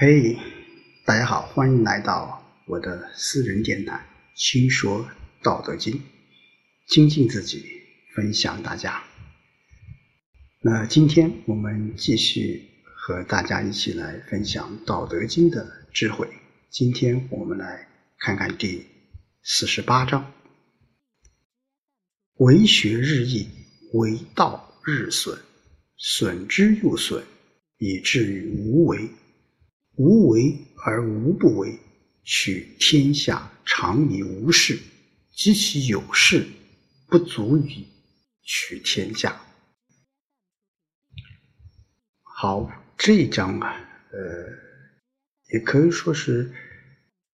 [0.00, 0.38] 嘿，
[1.04, 3.96] 大家好，欢迎来到我的私人电台
[4.40, 5.04] 《轻说
[5.42, 5.92] 道德经》，
[6.86, 7.64] 精进自己，
[8.14, 9.02] 分享大家。
[10.60, 16.28] 那今天我们继续和大家一起来分享《道德经》的智慧。
[16.70, 17.88] 今天我们来
[18.20, 18.86] 看看第
[19.42, 20.32] 四十八章：
[22.34, 23.48] 为学日益，
[23.94, 25.36] 为道日损，
[25.96, 27.24] 损之又损，
[27.78, 29.10] 以至于无为。
[29.98, 31.76] 无为而无不为，
[32.22, 34.78] 取天下常以无事，
[35.32, 36.46] 及其有事，
[37.08, 37.84] 不足以
[38.42, 39.40] 取天下。
[42.22, 43.74] 好，这一章啊，
[44.12, 44.18] 呃，
[45.52, 46.48] 也可以说是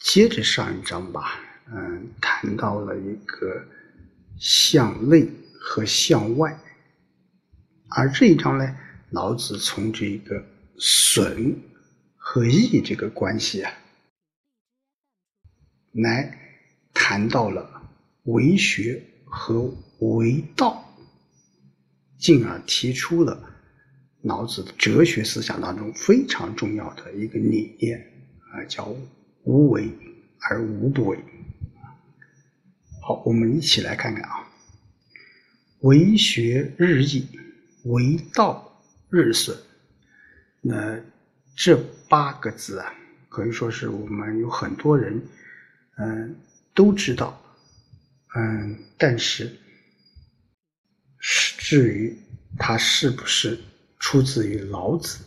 [0.00, 1.40] 接着上一章吧。
[1.70, 3.64] 嗯，谈到了一个
[4.40, 5.28] 向内
[5.60, 6.58] 和向外，
[7.90, 8.76] 而这一章呢，
[9.10, 10.44] 老子从这个
[10.76, 11.56] 损。
[12.30, 13.72] 和义这个关系啊，
[15.92, 16.38] 来
[16.92, 17.90] 谈到了
[18.24, 20.94] 为学和为道，
[22.18, 23.42] 进而提出了
[24.20, 27.98] 老子哲学思想当中非常重要的一个理念
[28.52, 28.94] 啊，叫
[29.44, 29.90] 无为
[30.50, 31.18] 而无不为。
[33.00, 34.46] 好，我们一起来看看啊，
[35.80, 37.26] 为学日益，
[37.84, 39.56] 为道日损。
[40.60, 41.00] 那
[41.58, 41.78] 这。
[42.10, 42.94] 八个字啊，
[43.28, 45.22] 可以说是我们有很多人，
[45.98, 46.34] 嗯，
[46.72, 47.38] 都知道，
[48.34, 49.54] 嗯，但是，
[51.58, 52.16] 至于
[52.56, 53.60] 它是不是
[53.98, 55.22] 出自于老子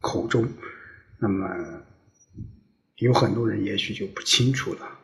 [0.00, 0.50] 口中，
[1.18, 1.46] 那么
[2.96, 4.98] 有很多人也许就不清楚了。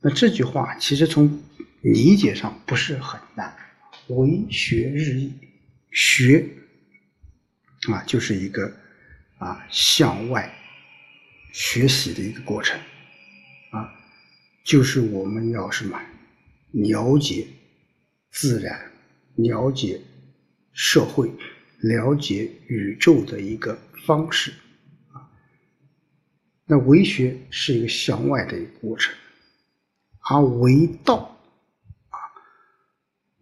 [0.00, 1.40] 那这句话其实从
[1.82, 3.56] 理解上不是很难，
[4.08, 5.32] 为学日益，
[5.92, 6.48] 学
[7.92, 8.68] 啊，就是一个。
[9.38, 10.50] 啊，向外
[11.52, 12.80] 学习的一个过程，
[13.70, 13.92] 啊，
[14.64, 16.00] 就是我们要什么
[16.72, 17.46] 了解
[18.30, 18.90] 自然、
[19.34, 20.00] 了解
[20.72, 21.30] 社会、
[21.80, 24.52] 了解宇宙的一个方式，
[25.12, 25.28] 啊，
[26.64, 29.14] 那为学是一个向外的一个过程，
[30.30, 31.38] 而为道，
[32.08, 32.16] 啊，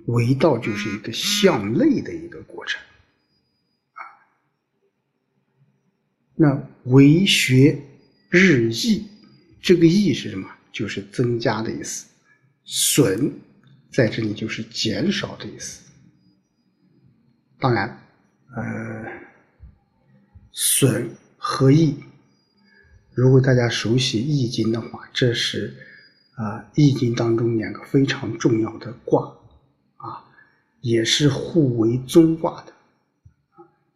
[0.07, 2.83] 为道就是一个向内的一个过程。
[6.37, 7.81] 那为学
[8.29, 9.07] 日益，
[9.63, 10.51] 这个益是什么？
[10.73, 12.07] 就是增加的意思。
[12.65, 13.33] 损
[13.93, 15.89] 在这里就是减少的意思。
[17.61, 17.97] 当然，
[18.57, 19.07] 呃，
[20.51, 21.95] 损和益，
[23.13, 25.73] 如果大家熟悉《易经》的话，这是
[26.35, 29.39] 啊，《易经》当中两个非常重要的卦
[29.99, 30.25] 啊，
[30.81, 32.73] 也是互为宗卦的。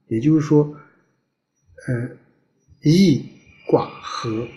[0.07, 0.77] 也就是说，
[1.89, 2.11] 呃。
[2.91, 3.23] 易
[3.67, 4.49] 卦和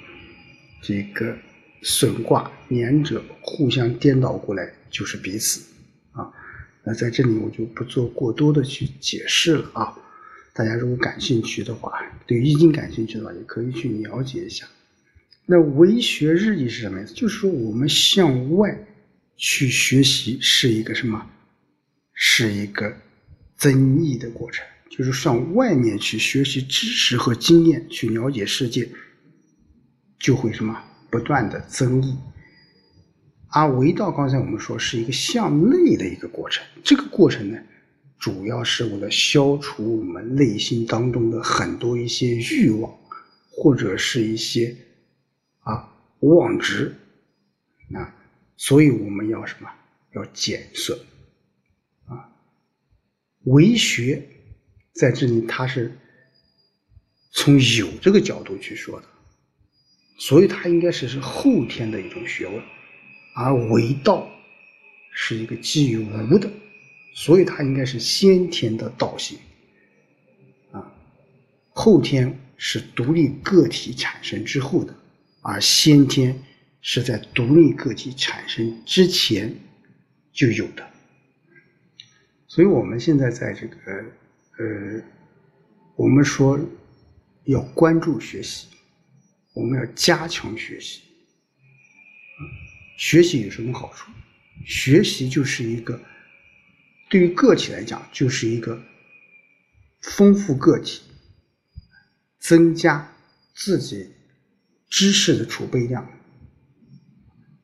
[0.81, 1.37] 这个
[1.81, 5.61] 损卦两者互相颠倒过来就是彼此
[6.11, 6.31] 啊。
[6.83, 9.93] 那在这里我就不做过多的去解释了啊。
[10.53, 11.91] 大家如果感兴趣的话，
[12.25, 14.65] 对易经感兴趣的话，也可以去了解一下。
[15.45, 17.13] 那为学日益是什么意思？
[17.13, 18.77] 就是说我们向外
[19.35, 21.25] 去学习是一个什么？
[22.13, 22.95] 是一个
[23.57, 24.65] 增益的过程。
[24.91, 28.89] 就是向外面去学习知识和经验，去了解世界，
[30.19, 30.77] 就会什么
[31.09, 32.13] 不断的增益。
[33.47, 37.57] 而为道，刚才我们说是一个向内的一个过程，这个过程呢，
[38.19, 42.93] 主要是为了消除我们内心当中的很多一些欲望，
[43.49, 44.75] 或者是一些
[45.61, 46.93] 啊妄执，
[47.93, 48.13] 啊，
[48.57, 49.69] 所以我们要什么？
[50.15, 50.99] 要减损
[52.07, 52.27] 啊，
[53.45, 54.27] 为学。
[54.93, 55.97] 在这里，他是
[57.31, 59.07] 从有这个角度去说的，
[60.17, 62.61] 所以它应该是是后天的一种学问，
[63.35, 64.29] 而为道
[65.13, 66.51] 是一个基于无的，
[67.15, 69.39] 所以它应该是先天的道性
[70.71, 70.93] 啊，
[71.69, 74.93] 后天是独立个体产生之后的，
[75.41, 76.37] 而先天
[76.81, 79.55] 是在独立个体产生之前
[80.33, 80.85] 就有的，
[82.45, 83.77] 所以我们现在在这个。
[84.61, 85.03] 呃，
[85.95, 86.59] 我们说
[87.45, 88.67] 要关注学习，
[89.55, 91.01] 我们要加强学习。
[92.95, 94.11] 学习有什么好处？
[94.63, 95.99] 学习就是一个
[97.09, 98.79] 对于个体来讲，就是一个
[100.01, 101.01] 丰富个体、
[102.37, 103.11] 增加
[103.55, 104.11] 自己
[104.87, 106.07] 知识的储备量、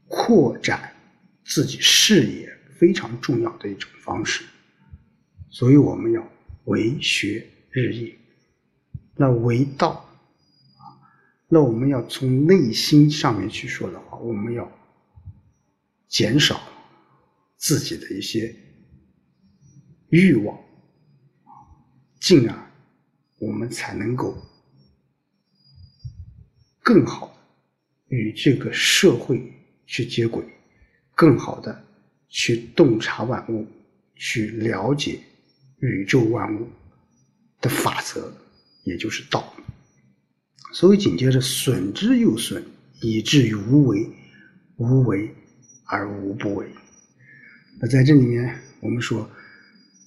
[0.07, 0.95] 扩展
[1.45, 4.44] 自己视野非常重要的一种方式。
[5.51, 6.37] 所以我们要。
[6.68, 8.16] 为学日益，
[9.16, 9.90] 那为道
[10.78, 10.96] 啊
[11.48, 14.69] 那我们要从内心上面去说的话，我们要
[16.08, 16.62] 减少
[17.56, 18.54] 自己的一些
[20.10, 20.60] 欲望，
[22.19, 22.72] 进而
[23.40, 24.38] 我们才能够
[26.84, 27.34] 更好的
[28.10, 29.54] 与这个社会
[29.86, 30.44] 去接轨，
[31.16, 31.86] 更好的
[32.28, 33.66] 去洞察万物，
[34.16, 35.22] 去了解
[35.79, 36.68] 宇宙万物
[37.62, 38.31] 的法则，
[38.83, 39.53] 也就是道。
[40.74, 42.63] 所以紧接着，损之又损，
[43.01, 44.09] 以至于无为。
[44.79, 45.33] 无为
[45.85, 46.68] 而无不为。
[47.81, 49.27] 那在这里面，我们说，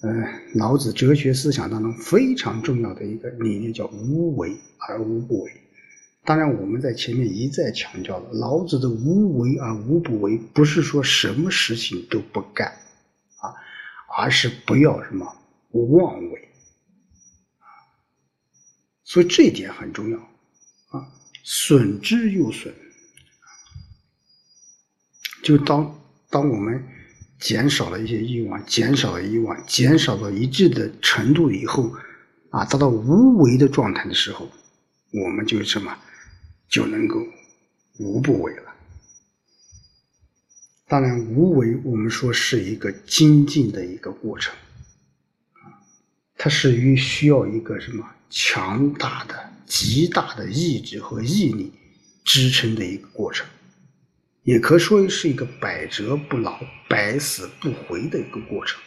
[0.00, 0.24] 呃，
[0.54, 5.50] 老子哲学思想当中非常重要的一个理念叫无为而无不为。
[6.24, 12.68] 当然，我们在前面一再强调了，老子的无为而无不为，不是说什么事情都不干
[13.38, 13.50] 啊，
[14.16, 15.26] 而是不要什么
[15.72, 16.48] 妄为
[17.58, 17.66] 啊。
[19.04, 20.18] 所以这一点很重要。
[20.18, 21.06] 啊
[21.42, 22.72] 损之又损，
[25.42, 26.84] 就当当我们
[27.38, 31.90] 减少了一些欲望，减少了欲望，减少到一致的程度以后，
[32.50, 34.48] 啊，达到无为的状态的时候，
[35.12, 35.98] 我们就什么
[36.68, 37.16] 就能够
[37.98, 38.74] 无不为了。
[40.86, 44.54] 当然，无为我们说是一个精进的一个过程，
[46.42, 49.50] 它是于需要一个什么强大的。
[49.66, 51.70] 极大的意志和毅力
[52.24, 53.46] 支撑的一个过程，
[54.42, 56.58] 也可说是一个百折不挠、
[56.88, 58.80] 百死不回的一个过程。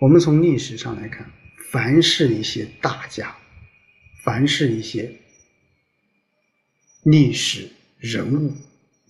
[0.00, 1.30] 我们从历史上来看，
[1.70, 3.36] 凡是一些大家，
[4.24, 5.16] 凡是一些
[7.04, 8.52] 历史人物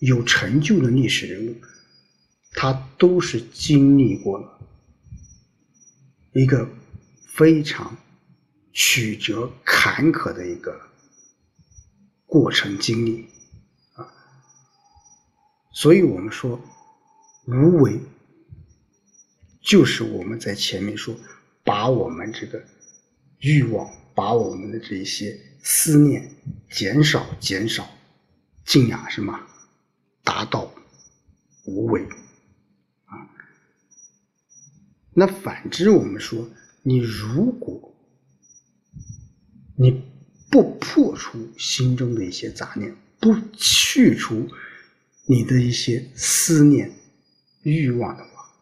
[0.01, 1.57] 有成就的历史人物，
[2.53, 4.62] 他都是经历过了
[6.33, 6.69] 一个
[7.27, 7.97] 非常。
[8.75, 10.81] 曲折坎坷的一个
[12.25, 13.29] 过程经历
[13.93, 14.09] 啊，
[15.75, 16.59] 所以我们说
[17.47, 18.01] 无为，
[19.61, 21.15] 就是我们在前面说，
[21.63, 22.65] 把我们这个
[23.41, 26.35] 欲望，把我们的这一些思念
[26.71, 27.87] 减少减少，
[28.65, 29.39] 进而什么
[30.25, 30.73] 达到
[31.67, 32.09] 无为。
[35.15, 36.49] 那反之，我们说
[36.83, 37.95] 你如果
[39.77, 40.03] 你
[40.51, 44.49] 不破除心中的一些杂念，不去除
[45.27, 46.93] 你的一些思念、
[47.63, 48.55] 欲望的话，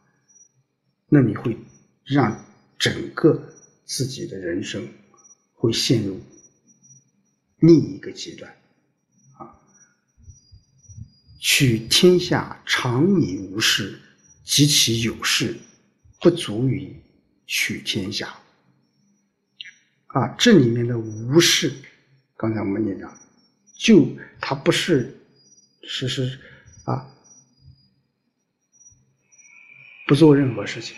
[1.08, 1.56] 那你会
[2.04, 2.44] 让
[2.78, 3.54] 整个
[3.84, 4.86] 自己的人生
[5.54, 6.20] 会陷入
[7.58, 8.54] 另一个阶段
[9.38, 9.56] 啊！
[11.38, 14.00] 取天下常以无事，
[14.44, 15.56] 及其有事，
[16.20, 16.94] 不足以
[17.46, 18.38] 取天下。
[20.08, 21.72] 啊，这里面的无事，
[22.36, 23.16] 刚才我们也讲，
[23.76, 24.08] 就
[24.40, 25.16] 它不是，
[25.82, 26.38] 是是
[26.84, 27.08] 啊，
[30.06, 30.96] 不做任何事情，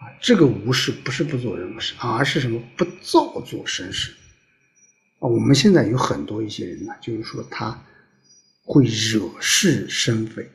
[0.00, 4.14] 啊，这个无事不是不做任何事，而是什么不造作生事。
[5.18, 7.84] 啊，我们现在有很多一些人呢，就是说他
[8.62, 10.48] 会惹是生非，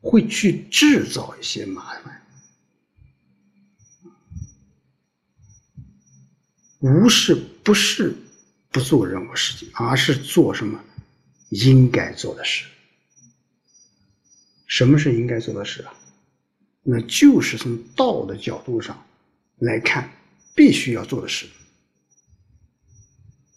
[0.00, 2.26] 会去制造一些麻烦。
[6.80, 8.16] 无事不是
[8.70, 10.82] 不做任何事情，而是做什么
[11.50, 12.66] 应该做的事。
[14.66, 15.92] 什么是应该做的事啊？
[16.82, 19.04] 那就是从道的角度上
[19.58, 20.10] 来看，
[20.54, 21.46] 必须要做的事。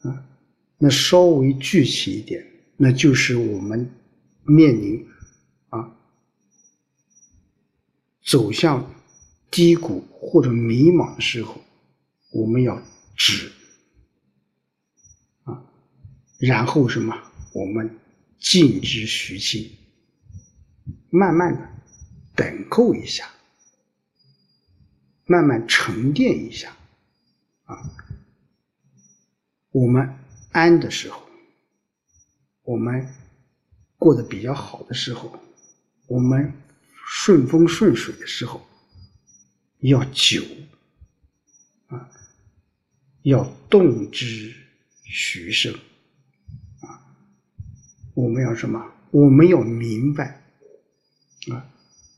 [0.02, 0.26] 啊，
[0.78, 2.46] 那稍微具体一点，
[2.76, 3.90] 那就是我们
[4.44, 5.08] 面临
[5.70, 5.96] 啊
[8.26, 8.94] 走向
[9.52, 11.62] 低谷或者迷茫的时候，
[12.32, 12.82] 我们要。
[13.16, 13.52] 止
[15.44, 15.64] 啊，
[16.40, 17.16] 然后什么？
[17.54, 18.00] 我们
[18.40, 19.72] 静之徐静，
[21.12, 21.70] 慢慢的
[22.36, 23.30] 等候一下，
[25.26, 26.76] 慢慢沉淀一下
[27.66, 27.78] 啊。
[29.70, 30.18] 我们
[30.52, 31.22] 安的时候，
[32.64, 33.08] 我们
[33.98, 35.40] 过得比较好的时候，
[36.08, 36.52] 我们
[37.06, 38.66] 顺风顺水的时候，
[39.80, 40.44] 要久
[41.88, 42.10] 啊。
[43.24, 44.54] 要动之
[45.04, 45.74] 徐生
[46.82, 47.16] 啊！
[48.14, 48.86] 我们要什么？
[49.12, 50.42] 我们要明白
[51.50, 51.66] 啊，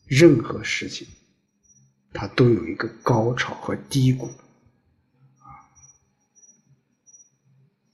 [0.08, 1.08] 任何事情
[2.12, 4.26] 它都有一个高潮和低谷
[5.38, 5.70] 啊。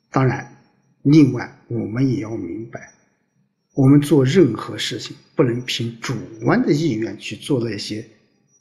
[0.10, 0.64] 当然，
[1.02, 2.94] 另外我们也要明白，
[3.74, 6.14] 我们做任何事情不能凭主
[6.44, 8.06] 观的意愿去做那些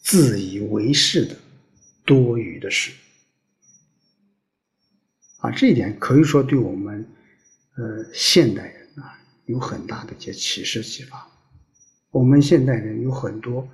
[0.00, 1.37] 自以为是的
[2.05, 2.93] 多余的事。
[5.38, 7.05] 啊，这一点可以说对我们
[7.76, 11.26] 呃现代人啊有很大的一些启示启发。
[12.11, 13.69] 我们现代人有很多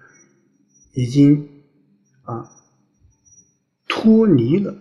[0.94, 1.62] 已经
[2.22, 2.50] 啊
[3.88, 4.72] 脱离了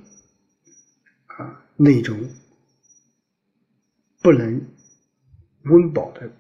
[1.25, 2.17] 啊那种
[4.21, 4.65] 不能
[5.63, 6.31] 温饱的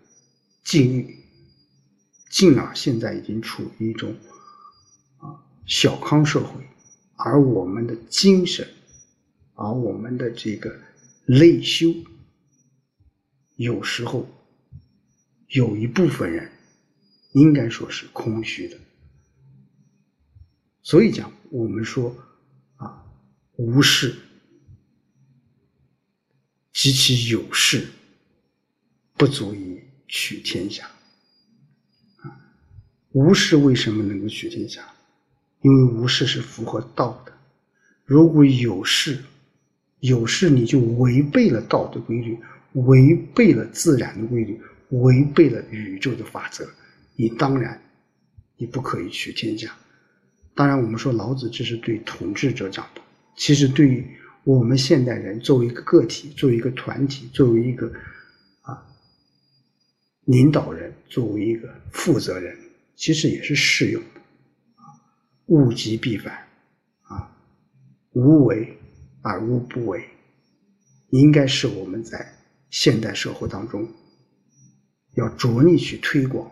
[0.65, 1.23] 境遇，
[2.29, 4.13] 进而现在已经处于一种
[5.19, 6.61] 啊小康社会，
[7.15, 8.67] 而我们的精神，
[9.53, 10.77] 而我们的这个
[11.25, 11.87] 内修，
[13.55, 14.27] 有时候
[15.47, 16.51] 有一部分人。
[17.35, 18.79] 应该说是空虚的，
[20.81, 22.15] 所以讲我们说
[22.77, 23.05] 啊，
[23.57, 24.15] 无事
[26.71, 27.89] 及其有事，
[29.17, 30.85] 不足以取天下。
[32.21, 32.31] 啊，
[33.11, 34.81] 无事为什么能够取天下？
[35.61, 37.33] 因为无事是符合道的。
[38.05, 39.17] 如果有事，
[39.99, 42.37] 有事你就违背了道的规律，
[42.73, 46.69] 违背了自然的规律，违背了宇宙的法则。
[47.15, 47.81] 你当然，
[48.57, 49.75] 你不可以取天下。
[50.53, 53.01] 当然，我们说老子这是对统治者讲的。
[53.35, 54.05] 其实，对于
[54.43, 57.91] 我们现代人，作为一个个体，作为一个团体，作为一个
[60.25, 62.57] 领导人，作为一个负责人，
[62.95, 64.21] 其实也是适用的。
[65.47, 66.47] 物极必反，
[67.03, 67.35] 啊，
[68.11, 68.77] 无为
[69.21, 70.03] 而无不为，
[71.09, 72.37] 应该是我们在
[72.69, 73.87] 现代社会当中
[75.13, 76.51] 要着力去推广。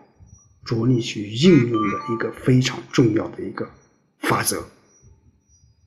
[0.64, 3.70] 着力去应用的一个非常重要的一个
[4.20, 4.66] 法则。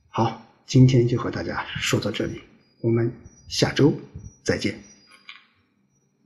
[0.08, 2.40] 好，今天就和大家说到这里，
[2.80, 3.12] 我们
[3.48, 3.92] 下周
[4.44, 4.87] 再见。